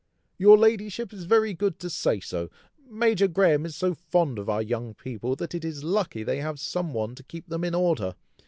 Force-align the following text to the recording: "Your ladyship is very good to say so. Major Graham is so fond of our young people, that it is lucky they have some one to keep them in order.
"Your 0.39 0.57
ladyship 0.57 1.13
is 1.13 1.25
very 1.25 1.53
good 1.53 1.77
to 1.77 1.87
say 1.87 2.19
so. 2.19 2.49
Major 2.89 3.27
Graham 3.27 3.67
is 3.67 3.75
so 3.75 3.93
fond 3.93 4.39
of 4.39 4.49
our 4.49 4.63
young 4.63 4.95
people, 4.95 5.35
that 5.35 5.53
it 5.53 5.63
is 5.63 5.83
lucky 5.83 6.23
they 6.23 6.39
have 6.39 6.59
some 6.59 6.91
one 6.91 7.13
to 7.13 7.23
keep 7.23 7.49
them 7.49 7.63
in 7.63 7.75
order. 7.75 8.15